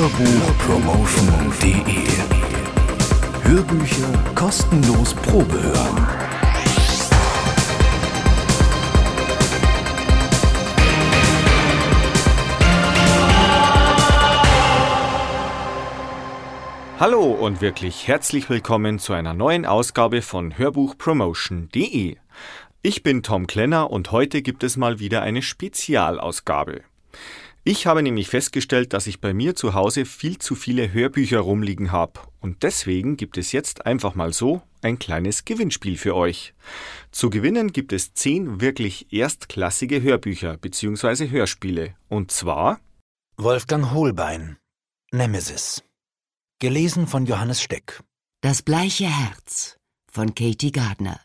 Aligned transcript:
Hörbuchpromotion.de 0.00 2.08
Hörbücher 3.42 4.24
kostenlos 4.34 5.12
Probe 5.12 5.62
hören. 5.62 6.08
Hallo 16.98 17.32
und 17.32 17.60
wirklich 17.60 18.08
herzlich 18.08 18.48
willkommen 18.48 18.98
zu 18.98 19.12
einer 19.12 19.34
neuen 19.34 19.66
Ausgabe 19.66 20.22
von 20.22 20.56
Hörbuchpromotion.de. 20.56 22.16
Ich 22.80 23.02
bin 23.02 23.22
Tom 23.22 23.46
Klenner 23.46 23.90
und 23.90 24.12
heute 24.12 24.40
gibt 24.40 24.64
es 24.64 24.78
mal 24.78 24.98
wieder 24.98 25.20
eine 25.20 25.42
Spezialausgabe. 25.42 26.84
Ich 27.62 27.86
habe 27.86 28.02
nämlich 28.02 28.28
festgestellt, 28.28 28.94
dass 28.94 29.06
ich 29.06 29.20
bei 29.20 29.34
mir 29.34 29.54
zu 29.54 29.74
Hause 29.74 30.06
viel 30.06 30.38
zu 30.38 30.54
viele 30.54 30.94
Hörbücher 30.94 31.40
rumliegen 31.40 31.92
habe 31.92 32.20
und 32.40 32.62
deswegen 32.62 33.18
gibt 33.18 33.36
es 33.36 33.52
jetzt 33.52 33.84
einfach 33.84 34.14
mal 34.14 34.32
so 34.32 34.62
ein 34.80 34.98
kleines 34.98 35.44
Gewinnspiel 35.44 35.98
für 35.98 36.16
euch. 36.16 36.54
Zu 37.10 37.28
gewinnen 37.28 37.72
gibt 37.72 37.92
es 37.92 38.14
zehn 38.14 38.62
wirklich 38.62 39.12
erstklassige 39.12 40.00
Hörbücher 40.00 40.56
bzw. 40.56 41.28
Hörspiele. 41.28 41.94
Und 42.08 42.30
zwar 42.30 42.80
Wolfgang 43.36 43.90
Holbein 43.90 44.56
Nemesis. 45.12 45.82
Gelesen 46.60 47.06
von 47.06 47.26
Johannes 47.26 47.60
Steck. 47.60 48.02
Das 48.40 48.62
bleiche 48.62 49.06
Herz 49.06 49.76
von 50.10 50.34
Katie 50.34 50.72
Gardner. 50.72 51.20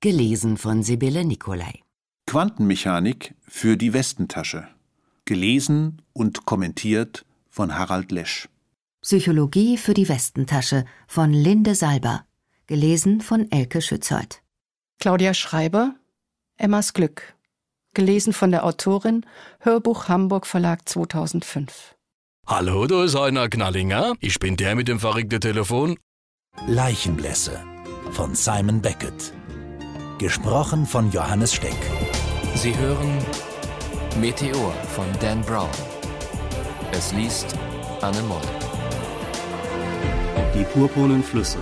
Gelesen 0.00 0.56
von 0.56 0.84
Sibylle 0.84 1.24
Nicolai. 1.24 1.80
Quantenmechanik 2.26 3.34
für 3.48 3.76
die 3.76 3.92
Westentasche 3.92 4.68
Gelesen 5.26 6.02
und 6.12 6.44
kommentiert 6.44 7.24
von 7.48 7.78
Harald 7.78 8.12
Lesch. 8.12 8.48
Psychologie 9.00 9.78
für 9.78 9.94
die 9.94 10.08
Westentasche 10.08 10.84
von 11.06 11.32
Linde 11.32 11.74
Salber. 11.74 12.24
Gelesen 12.66 13.20
von 13.20 13.50
Elke 13.50 13.80
Schützold. 13.80 14.42
Claudia 14.98 15.34
Schreiber, 15.34 15.94
Emmas 16.56 16.92
Glück. 16.92 17.34
Gelesen 17.94 18.32
von 18.32 18.50
der 18.50 18.64
Autorin, 18.64 19.24
Hörbuch 19.60 20.08
Hamburg 20.08 20.46
Verlag 20.46 20.88
2005. 20.88 21.94
Hallo, 22.46 22.86
da 22.86 23.04
ist 23.04 23.16
einer 23.16 23.48
Knallinger. 23.48 24.14
Ich 24.20 24.38
bin 24.38 24.56
der 24.56 24.74
mit 24.74 24.88
dem 24.88 24.98
verrückten 25.00 25.40
Telefon. 25.40 25.96
Leichenblässe 26.66 27.62
von 28.10 28.34
Simon 28.34 28.82
Beckett. 28.82 29.32
Gesprochen 30.18 30.86
von 30.86 31.10
Johannes 31.10 31.54
Steck. 31.54 31.76
Sie 32.54 32.76
hören 32.76 33.18
Meteor 34.20 34.72
von 34.94 35.06
Dan 35.20 35.40
Brown. 35.42 35.68
Es 36.92 37.12
liest 37.12 37.56
Anne 38.00 38.22
Moll. 38.22 38.40
Die 40.54 40.62
purpurnen 40.62 41.24
Flüsse. 41.24 41.58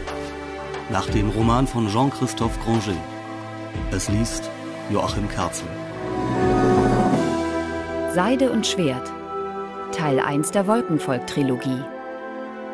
Nach 0.90 1.08
dem 1.08 1.30
Roman 1.30 1.66
von 1.66 1.88
Jean-Christophe 1.88 2.60
Granger. 2.60 3.00
Es 3.90 4.10
liest 4.10 4.50
Joachim 4.90 5.30
Kerzel. 5.30 5.66
Seide 8.14 8.50
und 8.50 8.66
Schwert. 8.66 9.10
Teil 9.92 10.20
1 10.20 10.50
der 10.50 10.66
Wolkenvolk-Trilogie. 10.66 11.82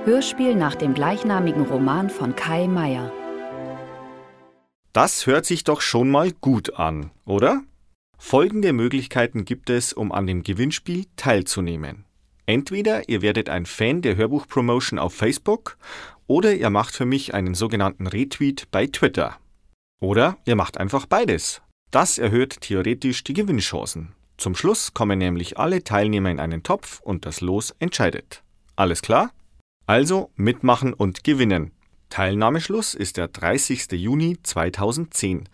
Hörspiel 0.04 0.56
nach 0.56 0.74
dem 0.74 0.92
gleichnamigen 0.92 1.62
Roman 1.62 2.10
von 2.10 2.34
Kai 2.34 2.66
Meier. 2.66 3.12
Das 4.92 5.26
hört 5.26 5.46
sich 5.46 5.62
doch 5.62 5.82
schon 5.82 6.10
mal 6.10 6.32
gut 6.32 6.74
an, 6.74 7.12
oder? 7.24 7.60
Folgende 8.18 8.72
Möglichkeiten 8.72 9.44
gibt 9.44 9.70
es, 9.70 9.92
um 9.92 10.12
an 10.12 10.26
dem 10.26 10.42
Gewinnspiel 10.42 11.06
teilzunehmen. 11.16 12.04
Entweder 12.44 13.08
ihr 13.08 13.22
werdet 13.22 13.48
ein 13.48 13.64
Fan 13.64 14.02
der 14.02 14.16
Hörbuchpromotion 14.16 14.98
auf 14.98 15.14
Facebook 15.14 15.78
oder 16.26 16.54
ihr 16.54 16.68
macht 16.68 16.94
für 16.94 17.06
mich 17.06 17.32
einen 17.32 17.54
sogenannten 17.54 18.06
Retweet 18.06 18.68
bei 18.70 18.86
Twitter. 18.86 19.38
Oder 20.00 20.36
ihr 20.44 20.56
macht 20.56 20.78
einfach 20.78 21.06
beides. 21.06 21.62
Das 21.90 22.18
erhöht 22.18 22.60
theoretisch 22.60 23.24
die 23.24 23.32
Gewinnchancen. 23.32 24.14
Zum 24.36 24.54
Schluss 24.54 24.94
kommen 24.94 25.18
nämlich 25.18 25.58
alle 25.58 25.82
Teilnehmer 25.82 26.30
in 26.30 26.40
einen 26.40 26.62
Topf 26.62 27.00
und 27.00 27.24
das 27.24 27.40
Los 27.40 27.74
entscheidet. 27.78 28.42
Alles 28.76 29.00
klar? 29.00 29.32
Also 29.86 30.30
mitmachen 30.36 30.92
und 30.92 31.24
gewinnen. 31.24 31.72
Teilnahmeschluss 32.10 32.94
ist 32.94 33.16
der 33.16 33.28
30. 33.28 33.92
Juni 33.92 34.38
2010. 34.42 35.48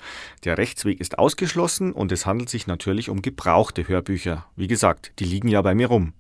Der 0.44 0.59
Rechtsweg 0.59 1.00
ist 1.00 1.19
ausgeschlossen 1.19 1.92
und 1.92 2.12
es 2.12 2.26
handelt 2.26 2.48
sich 2.48 2.66
natürlich 2.66 3.10
um 3.10 3.22
gebrauchte 3.22 3.88
Hörbücher. 3.88 4.47
Wie 4.56 4.69
gesagt, 4.69 5.12
die 5.19 5.25
liegen 5.25 5.48
ja 5.48 5.62
bei 5.62 5.75
mir 5.75 5.88
rum. 5.88 6.12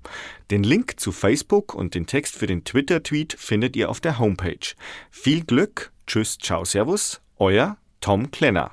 Den 0.50 0.62
Link 0.62 0.98
zu 0.98 1.12
Facebook 1.12 1.74
und 1.74 1.94
den 1.94 2.06
Text 2.06 2.36
für 2.36 2.46
den 2.46 2.64
Twitter-Tweet 2.64 3.34
findet 3.38 3.76
ihr 3.76 3.88
auf 3.88 4.00
der 4.00 4.18
Homepage. 4.18 4.74
Viel 5.10 5.44
Glück, 5.44 5.92
tschüss, 6.06 6.38
ciao, 6.38 6.64
servus, 6.64 7.20
euer 7.38 7.76
Tom 8.00 8.30
Klenner. 8.30 8.72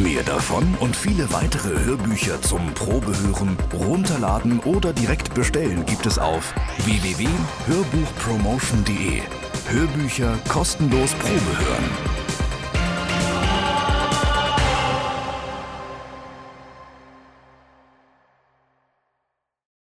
Mehr 0.00 0.22
davon 0.22 0.74
und 0.80 0.96
viele 0.96 1.30
weitere 1.32 1.84
Hörbücher 1.84 2.40
zum 2.40 2.72
Probehören, 2.72 3.58
runterladen 3.74 4.58
oder 4.60 4.94
direkt 4.94 5.34
bestellen 5.34 5.84
gibt 5.84 6.06
es 6.06 6.18
auf 6.18 6.54
www.hörbuchpromotion.de. 6.78 9.20
Hörbücher 9.68 10.38
kostenlos 10.48 11.12
Probehören. 11.12 12.11